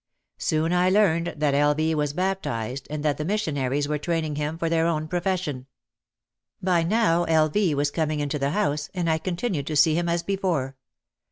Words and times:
Soon 0.39 0.73
I 0.73 0.89
learned 0.89 1.35
that 1.37 1.53
L. 1.53 1.75
V. 1.75 1.93
was 1.93 2.13
bap 2.13 2.41
tised 2.41 2.87
and 2.89 3.05
that 3.05 3.17
the 3.17 3.23
missionaries 3.23 3.87
were 3.87 3.99
training 3.99 4.35
him 4.35 4.57
for 4.57 4.67
their 4.67 4.87
own 4.87 5.07
profession. 5.07 5.67
By 6.59 6.81
now 6.81 7.25
L. 7.25 7.49
V. 7.49 7.75
was 7.75 7.91
coming 7.91 8.19
into 8.19 8.39
the 8.39 8.49
house 8.49 8.89
and 8.95 9.07
I 9.07 9.19
con 9.19 9.35
tinued 9.35 9.67
to 9.67 9.75
see 9.75 9.93
him 9.93 10.09
as 10.09 10.23
before. 10.23 10.75